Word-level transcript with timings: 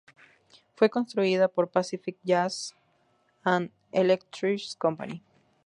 Fue 0.73 0.89
construida 0.89 1.47
por 1.47 1.69
Pacific 1.69 2.17
Gas 2.23 2.73
and 3.43 3.69
Electric 3.91 4.59
Company. 4.79 5.21